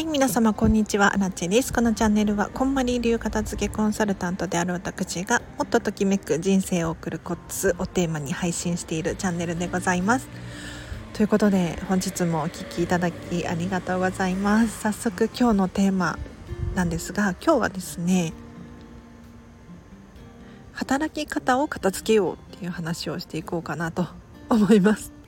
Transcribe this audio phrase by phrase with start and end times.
[0.00, 1.74] はい、皆様こんにちは、アラチェです。
[1.74, 10.26] このチャンネルは、こんまり流片付けコンサルタントである私が、もっとときめく人生を送るコツをテーマに配信しているチャンネルでございます。
[11.12, 14.80] ということで、本日もお聴きいただきありがとうございます。
[14.80, 16.18] 早速今日のテーマ
[16.74, 18.32] なんですが、今日はですね、
[20.72, 24.06] 働き方を片付けようっていう話をしていこうかなと
[24.48, 25.19] 思います。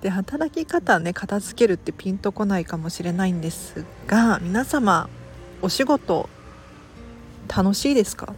[0.00, 5.08] で働き方ね片付けるってピンとこないかもしれないんですが皆様
[5.62, 6.28] お仕事
[7.54, 8.34] 楽しいですか？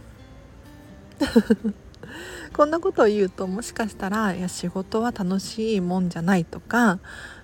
[2.53, 6.99] こんなことを言うともしかしたらいや仕事は楽しいもんじゃないとか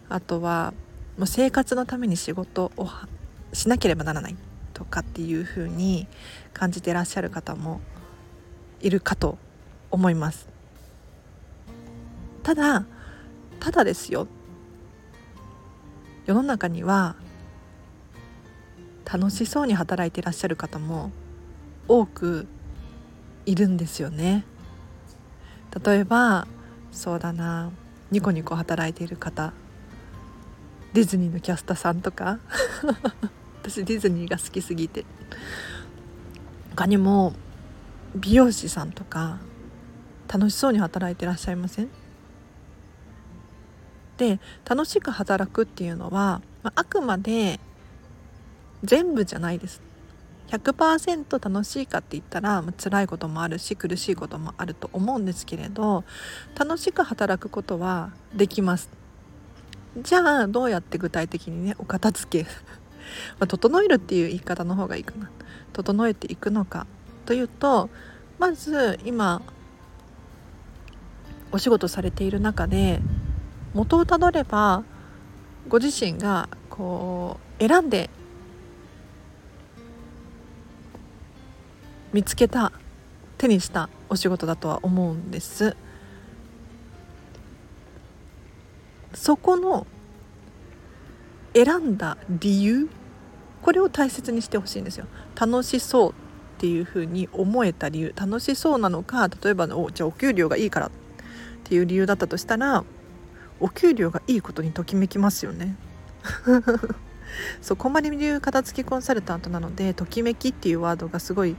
[0.10, 0.74] あとは
[1.18, 2.88] もう生活のために仕事を
[3.54, 4.36] しなければならない
[4.74, 6.08] とかっていうふうに
[6.54, 7.82] 感じてらっしゃる方も
[8.82, 9.38] いるかと
[9.92, 10.48] 思います。
[12.44, 12.86] ただ
[13.60, 14.28] ただですよ。
[16.26, 17.16] 世の中には
[19.12, 21.12] 楽しそうに働いていらっしゃる方も
[21.88, 22.48] 多く
[23.46, 24.46] いるんですよね。
[25.84, 26.48] 例えば
[26.92, 27.72] そうだな
[28.12, 29.54] ニコニコ働いている方
[30.94, 32.40] ディズニーのキャスターさんとか
[33.62, 35.06] 私ディズニーが好きすぎて
[36.72, 37.34] 他にも
[38.16, 39.38] 美容師さんとか
[40.28, 41.90] 楽しそうに働いてらっしゃいません？
[44.20, 47.60] で楽しく働くっていうのは、まあ、くまで
[48.84, 49.82] 全部じゃないです。
[50.50, 56.04] 100%楽しいかって言ったら、まあ、辛いこともあるし苦しいこともあると思うんですけれど
[56.58, 58.90] 楽しく働くことはできます。
[60.02, 62.50] じゃあどうやって具体的にねお片付け
[63.40, 65.30] ま、整えるっていう言い方の方がいいかな。
[65.72, 66.88] 整えていくのか
[67.26, 67.90] というと
[68.38, 69.42] まず今
[71.52, 73.02] お仕事されている中で
[73.74, 74.84] 元をたどれば
[75.68, 78.10] ご自身がこう選んで
[82.12, 82.72] 見つけた
[83.38, 85.76] 手にしたお仕事だとは思うんです。
[89.14, 89.86] そこの
[91.54, 92.90] 選んだ理由
[93.62, 95.06] これを大切にしてほしいんですよ。
[95.40, 96.14] 楽しそうっ
[96.58, 98.14] ていうふうに思えた理由。
[98.16, 100.92] 楽しそうなのか例えばおじゃあお給料がいいからっ
[101.64, 102.84] ていう理由だったとしたら
[103.60, 105.76] お給料がいいことにときめきますよね
[107.62, 111.56] そうこんまり流片付きコンサルタントなのでときめきっていうワードがすごい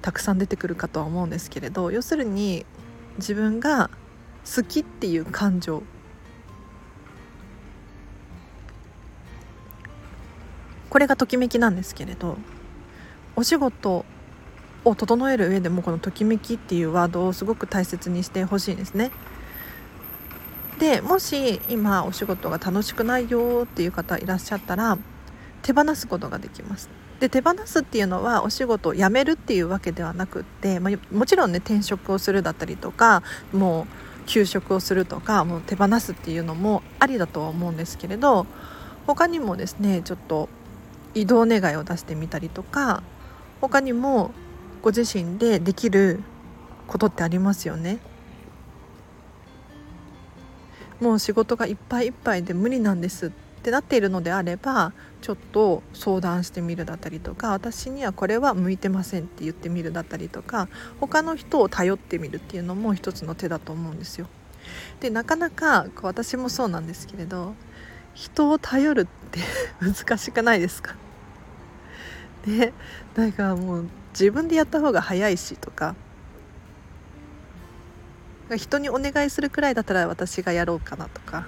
[0.00, 2.66] たくさん出てくるかとは思うんですけれど要するに
[3.18, 3.90] 自分が
[4.44, 5.82] 好きっていう感情
[10.90, 12.36] これがときめきなんですけれど
[13.34, 14.04] お仕事
[14.84, 19.10] を整える上でもこのときめきっていうワードをすごく大切にしてほしいんですね。
[20.82, 24.98] でもし今お仕事が楽しくないよっていう方いらっしゃったら
[25.62, 33.22] 手放すことができますで手放すっていうのはお仕事を辞めるっていうわけではなくって、まあ、もちろんね転職をするだったりとか
[33.52, 33.86] も
[34.24, 38.48] う休職をするとかもう手放すっていうのもありだとは思うんですけれど
[39.06, 40.48] 他にもですねちょっと
[41.14, 43.04] 移動願いを出してみたりとか
[43.60, 44.32] 他にも
[44.82, 46.24] ご自身でできる
[46.88, 48.00] ことってありますよね。
[51.02, 53.30] もう仕事がいっぱいいっぱいで無理なんですっ
[53.62, 60.68] てなっているのであればちょっと相談してみるだったりとか私にはこれは向いてませんって言ってみるだったりとか
[61.00, 64.28] 他の人を頼ってみるっていうのも一つの手だと思うんですよ。
[65.00, 67.54] でなかなか私もそうなんですけれど
[68.14, 69.40] 人を頼るって
[69.82, 70.94] 難しくないですか？
[72.46, 72.72] ね
[73.16, 75.94] なんかもう自分でやった方が早いしとか
[78.56, 81.46] 人にお願いするくらいだったら私がやろうかなとか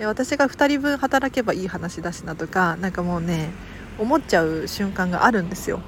[0.00, 3.50] 私が2人分働けばいい話だしなとかなんかもうね
[3.98, 5.80] 思っちゃう瞬間があるんですよ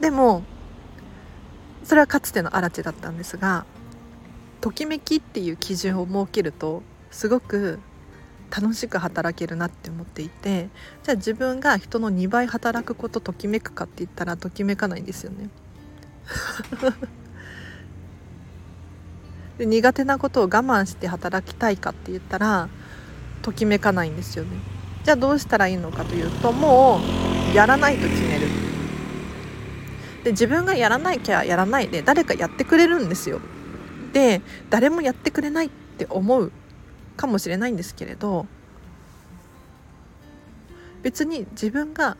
[0.00, 0.44] でも
[1.82, 3.66] それはかつての荒地だったんですが
[4.60, 7.80] ときめきっていう基準を設けるとすごく
[8.50, 10.68] 楽しく働けるなって思っていて
[11.02, 15.50] じゃあ自分が人の2倍働くことときめくかって言ったらときめかないんですよね。
[19.58, 22.68] で苦手なことを我慢して働きたいかって言ったら
[23.42, 24.50] ときめかないんですよね。
[25.04, 27.00] じゃあどうしたらいいのかというとも
[27.52, 28.46] うやらないと決める。
[30.24, 33.40] で自分がやらないきゃやらないで誰かやってくれるんですよ。
[34.12, 34.40] で
[34.70, 36.50] 誰もやってくれないって思う
[37.16, 38.46] かもしれないんですけれど
[41.02, 42.16] 別に自分が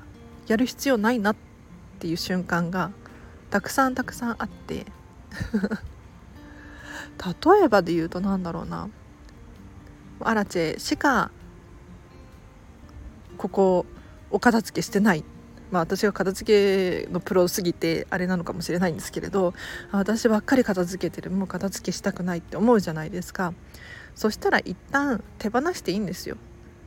[0.46, 1.36] やる必要ないなっ
[1.98, 2.90] ていう瞬間が
[3.54, 4.74] たくさんたくさんあって。
[4.74, 4.84] 例
[7.62, 8.88] えばで言うと何だろうな。
[10.18, 11.30] アラチェしか
[13.38, 13.86] ここ
[14.32, 15.24] お片付けしてない。
[15.70, 19.54] まあ私が片付けのプロすぎてあれなのかもしれないんですけれど
[19.92, 21.30] 私ばっかり片付けてる。
[21.30, 23.54] もう片付けしたくないって思うじゃないですか。
[24.16, 26.38] そしたら一旦手放していいんですよ。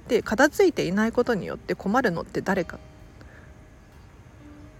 [0.09, 2.77] で片付いていないことによって困るのって誰か。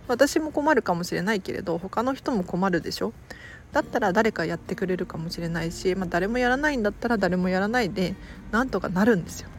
[0.08, 3.14] 私も困るかもしれないけれど他の人も困るでしょ？
[3.74, 8.16] だったら誰かやってくれるかもしれないし、まあ、誰もやらないんだったら誰もやらないで
[8.52, 9.50] なんとかなるんですよ。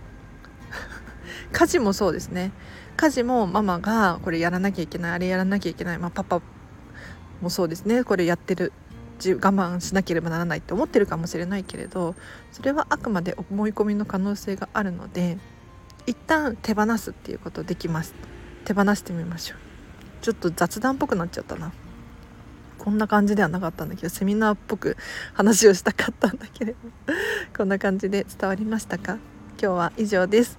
[1.52, 2.52] 家事もそうですね。
[2.96, 6.40] 家事もママがこれやらなきゃいけないあれやらなきゃいけない、まあ、パパ
[7.40, 8.02] もそうですね。
[8.02, 8.72] これやってる
[9.24, 12.14] 我慢しなければならないって思ってるかもしれないけれど
[12.52, 15.38] それはあくまで思い込みの可能性があるので
[16.06, 18.14] 一旦手放すっていうことできます。
[18.64, 19.67] 手放してみましょう。
[20.20, 21.72] ちょっと雑談っぽくなっちゃったな。
[22.78, 24.96] こんな感じではなかったんだけどセミナーっぽく
[25.34, 26.78] 話をしたかったんだけれど
[27.56, 29.18] こんな感じで伝わりましたか？
[29.60, 30.58] 今日は以上です。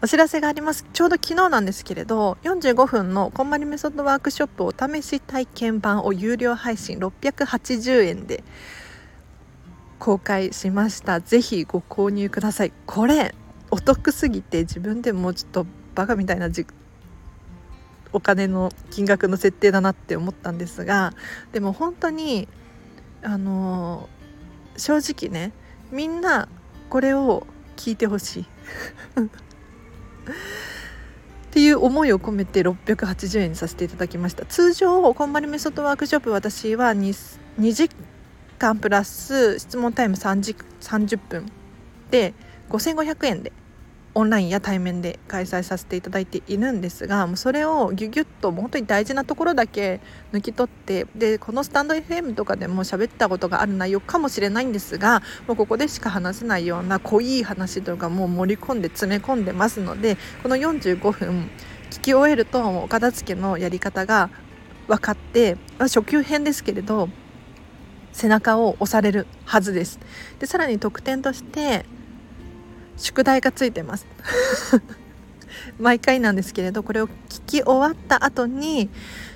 [0.00, 0.86] お知らせがあります。
[0.92, 8.44] ちょうど昨日なんですけれど45分のこんまりメソッドワークショップお試し体験版を有料配信680円で
[9.98, 11.20] 公開しました。
[11.20, 12.72] ぜひご購入ください。
[12.86, 13.34] これ
[13.72, 15.66] お得すぎて自分でもちょっと
[15.96, 16.48] バカみたいな
[18.12, 21.12] お金の金額の設定だなって思ったんですが
[21.52, 22.48] でも本当に
[23.22, 24.08] あの
[24.76, 25.52] 正直ね
[25.90, 26.48] みんな
[26.88, 27.46] これを
[27.76, 28.42] 聞いてほしい。
[31.48, 34.44] っていう思いを込めて680円にさせていただきました。
[34.44, 37.90] 通常こんまりメソッドワークショップ私は 2, 2時
[38.58, 41.50] 間プラス質問タイム3時30分
[42.10, 42.34] で
[42.68, 43.52] 5500円で
[44.18, 50.00] オンラインや対面で開催させていただいているんですがもうそれをギュギュッと本当に大事なところだけ
[50.32, 61.48] 抜き取ってでこのスタンド FM とかでも喋ったことがある内容かもしれないんですがもうここでしか話せないような濃い話とかもう盛り込んで詰め込んでますのでこの45分
[61.90, 64.30] 聞き終えるとお片付けのやり方が
[64.88, 67.08] 分かって初級編ですけれど
[68.12, 70.00] 背中を押されるはずです。
[70.40, 71.86] でさらに特典として
[72.98, 74.06] 宿題がついてます。
[75.78, 78.90] 毎回なんですけれどこれを聞き終わった後に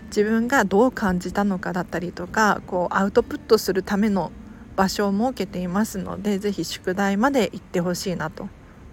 [0.06, 4.30] 自分がどう感じたのかだったりとかこうアウトプットするための
[4.76, 8.48] 場所を設けていますので是非宿題まで行ってほしいなと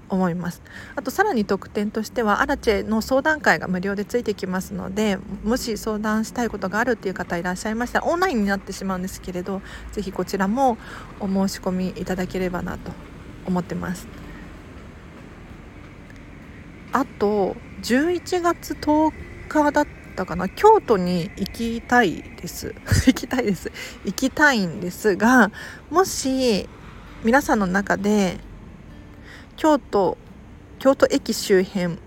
[0.10, 0.62] 思います。
[0.96, 9.62] あとさらに特典としてはアラチェの相談会が無料でついてきますのでもし相談したいことがあるっていう方いらっしゃいましたらオンラインになってしまうんですけれど
[9.92, 10.78] 是非こちらも
[11.20, 12.92] お申し込みいただければなと
[13.46, 14.29] 思ってます。
[17.00, 19.14] あと11月10
[19.48, 19.88] 日だっ
[20.18, 22.76] たかな京都に行きたいです。
[23.08, 23.72] 行きたいです。
[24.04, 25.50] 行きたいんですが
[25.90, 26.68] もし
[27.24, 28.38] 皆さんの中で
[29.56, 30.18] 京都
[30.78, 32.00] 京都駅周辺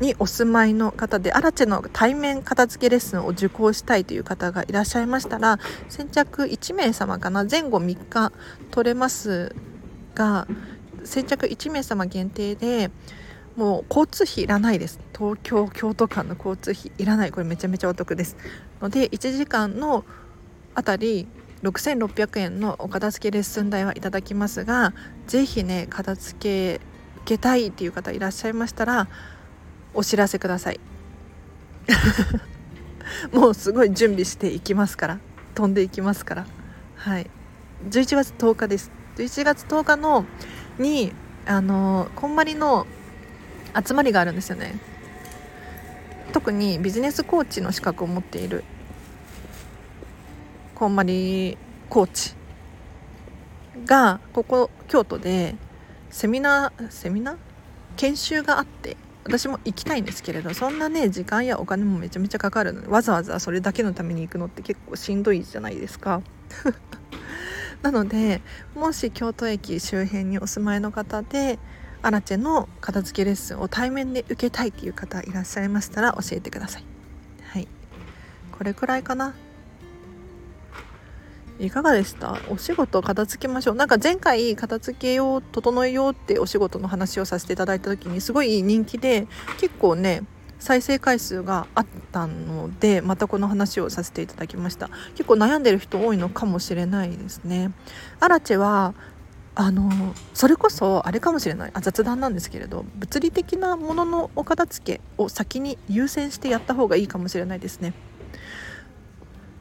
[0.00, 5.58] にお住まいの方でアラチェの対面片付けレッスンを受講したいという方がいらっしゃいましたら
[5.88, 8.32] 先着1名様かな前後3日
[8.70, 9.56] 取れます
[10.14, 10.46] が
[11.04, 12.90] 先着1名様限定で
[13.56, 15.00] もう交通費いらないです。
[15.16, 17.32] 東京京都間の交通費いらない。
[17.32, 18.36] これめちゃめちゃお得です。
[18.82, 20.04] ので1時間の
[20.74, 21.26] あたり
[21.62, 24.92] 6600円のお片付けレッスン代はいただきますが
[25.26, 26.80] 是非ね片付け
[27.22, 29.08] 受けたいっていう方いらっしゃいましたら
[29.94, 30.80] お知らせください。
[33.32, 35.18] もうすごい準備していきますから
[35.54, 36.46] 飛んでいきますから。
[36.96, 37.30] はい。
[37.88, 38.90] 11月10日です。
[39.16, 40.26] 11月10日の
[40.78, 41.12] に
[41.46, 42.86] あのこんまりの
[43.84, 44.78] 集まりがあるんですよね。
[46.32, 48.64] 特にビジネスコーチの資格を持っている。
[50.74, 51.56] こんまり
[51.88, 52.34] コーチ。
[53.84, 55.54] がここ京都で
[56.10, 57.36] セミナーセミナー？
[57.96, 66.22] 研修があって私も行きたいんですけれどそんなね時間やお金もめちゃめちゃかかるのでわざわざそれだけのために行くのって結構しんどいじゃないですか。
[67.82, 68.40] なので
[68.74, 71.58] もし京都駅周辺にお住まいの方で
[72.06, 76.84] アラチェの片付けレッスンを対面で受けたいっていう方いらっしゃいましたら教えてください。
[77.48, 77.66] はい。
[78.56, 79.34] これくらいかな。
[81.58, 82.38] いかがでした？
[82.48, 83.74] お仕事片付けましょう。
[83.74, 89.26] なんか前回片付けよう整えようってお仕事の話をさせていただいた時にすごい人気で
[89.58, 90.22] 結構ね
[90.60, 94.90] 再生回数があったのでまたこの話をさせていただきました。
[95.16, 97.72] 結構悩んでる人多いのかもしれないですね。
[98.20, 98.94] アラチェは
[99.58, 101.70] あのそれこそあれかもしれない。
[101.72, 107.94] あ雑談なんですけれど物理的なもののお片付けを先に優先してやった方がいいかもしれないですね。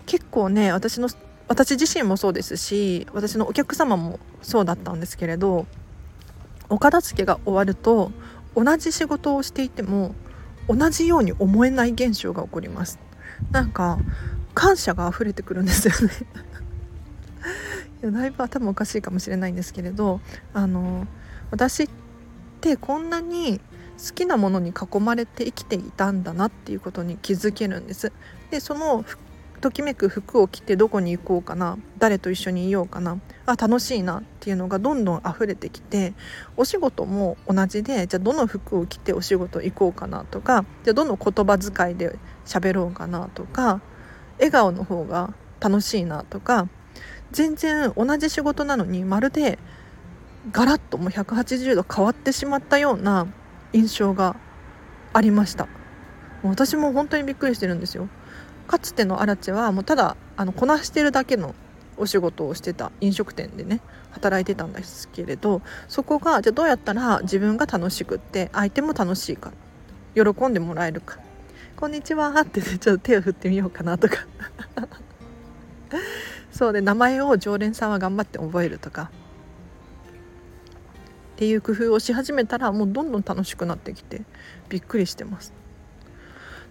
[0.06, 1.08] 結構ね私の
[1.48, 5.66] 私自身もそうですし私のお客様もそうだったんですけれど
[6.68, 8.12] お片付けが終わると
[8.54, 10.14] 同じ仕事をしていても
[10.68, 13.00] 同じように思えない現象が起こります。
[13.52, 13.98] なんか
[14.54, 16.14] 感謝が溢れてくるんですよね。
[18.06, 20.22] いやだいぶ頭おかしいかもしれないんですけれど
[20.54, 21.08] あの
[21.50, 21.90] 私っ
[22.62, 23.60] てこんなに
[23.98, 28.12] 好きなものに囲まれて生きていたんだなっていうことに気づけるんです。
[28.52, 29.04] でその
[29.60, 36.14] ときめく服を着てどこに行こうかな誰と一緒にいようかなあ楽しいなっていうのがどんどん溢れてきて
[36.56, 43.82] お仕事も同じでじゃあどの服を着てお仕事行こうかなとかじゃあどの言葉遣いで喋ろうかなとか
[44.38, 46.68] 笑顔の方が楽しいなとか
[47.32, 49.60] 全然同じ仕事なのにまるで
[50.52, 53.28] ガラッともう180度変わってしまったような
[53.74, 54.36] 印象が
[55.14, 55.68] ありました。
[56.44, 58.08] 私も本当にびっくりしてるんですよ。
[58.68, 61.56] かつてのアラチェはもうただあのこなしてるだけの
[61.98, 63.80] お仕事をしてた飲食店でね
[64.12, 69.52] 働いてたんですけれどそこがじゃあどうやったら自分が楽しくって相手も楽しいか
[70.14, 71.20] 喜んでもらえるか
[71.78, 74.16] 「こんにちは」って、ちょっと手を振ってみようかなとか。
[76.56, 79.12] そうで名前を常連さんは頑張って覚えるとか
[81.34, 84.22] っていう工夫をし始めたらもうどんどん楽しくなってきて
[84.70, 85.52] びっくりしてます。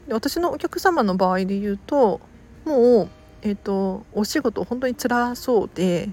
[0.09, 2.23] で私のお客様の場合で言うと
[2.65, 3.09] もう、
[3.43, 6.09] えーと、お仕事本当に辛そうで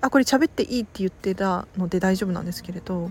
[0.00, 3.10] あこれ喋っていいって言ってたので大丈夫なんですけれど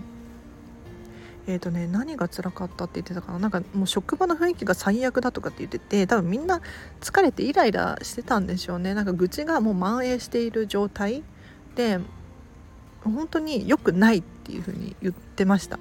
[1.46, 3.38] えーとね、何が辛かったって言ってたかな？
[3.38, 6.62] なんかもう職場の雰囲気が最悪だとかって言ってて多分みんな
[7.00, 8.94] 疲れてイライラしてたんでしょうね。
[8.94, 11.22] なんか愚痴がもう蔓延している状態
[11.74, 12.00] で
[13.02, 15.78] 本当に良くないっていう風に言ってました。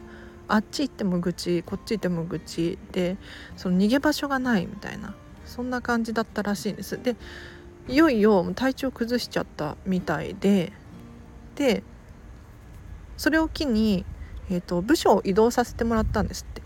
[0.50, 3.15] あっち行っても愚痴こっち行っても愚痴で
[3.55, 5.15] その逃げ場所がないみたいな
[5.46, 7.01] そんな感じだったらしいんです。
[7.01, 7.15] で
[7.88, 10.74] いよいよ体調崩しちゃったみたいで
[11.55, 11.84] で
[13.15, 14.05] それを機に
[14.50, 16.62] えーと、部署を移動させてもらったんですって。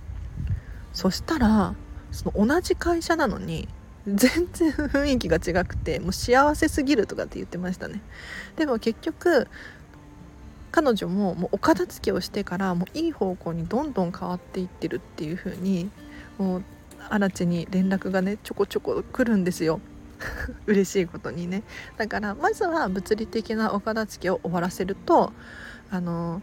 [0.94, 1.76] そしたら
[2.12, 3.68] その同じ会社なのに
[4.08, 8.02] 全然雰囲気が違くてもう幸せすぎるとかって言ってましたね。
[8.56, 9.48] でも結局
[10.72, 15.92] 彼女ももうお片付けをしてからもういい方向にどんどん変わっていってるっていう風に
[16.38, 16.64] もう
[17.10, 19.80] 荒地に連絡がねちょこちょこ来るんですよ。
[20.66, 21.64] 嬉しいことにね。
[21.98, 25.34] だからまずは物理的なお片付けを終わらせると
[25.92, 26.42] あの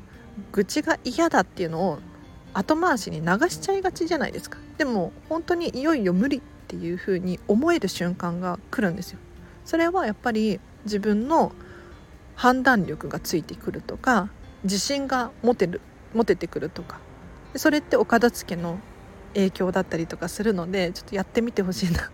[0.53, 1.99] 愚痴が嫌だっていうのを
[2.53, 4.59] 後回しに流しちゃいがちじゃないですか。
[4.79, 9.19] でも本当にいよいよ無理っていう風に思える瞬間が来るんですよ。
[9.65, 11.53] それはやっぱり自分の
[12.37, 14.29] 判断力がついてくるとか
[14.65, 15.81] 自信が持てる
[16.15, 17.01] 持ててくるとか。
[17.57, 18.79] それってお片付けの
[19.35, 22.11] 影響だったりとかするのでちょっとやってみてほしいな。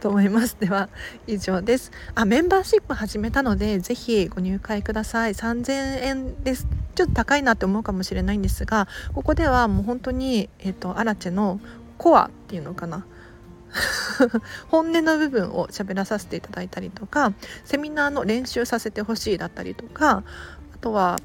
[0.00, 0.56] と思います。
[0.58, 0.88] では
[1.26, 1.92] 以上です。
[2.14, 5.34] あメンバーシップ始めたのでぜひご入会ください。
[5.34, 6.66] 3000円です。
[6.94, 11.60] ちょっと高いなって思うかもしれないんですがここではもう本当にえっ、ー、とアラチェの
[11.98, 13.06] コアっていうのかな。
[14.68, 17.32] 本音の部分を喋らさせていただいたりとか
[17.64, 20.22] セミナーの練習させてほしいだったりとか
[20.74, 21.18] あとは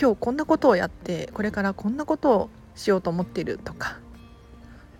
[0.00, 3.98] 今日こんなことをやってこれからこんなことをしようと思っているとか。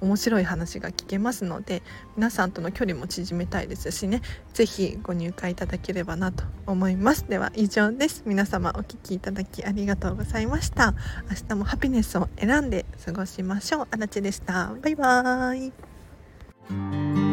[0.03, 1.83] 面白い話が聞けますので
[2.17, 4.21] 皆さんとの距離も縮めたいですしね
[4.53, 7.29] 是非ご入会いただければなと思います。
[7.29, 8.23] では以上です。
[8.27, 10.95] 皆様お聴きいただきありがとうございました。
[11.31, 13.89] 明日もハピネスを選んで過ごしましょう。
[13.91, 14.75] あらちでした。
[14.83, 15.69] バイバー
[17.29, 17.32] イ。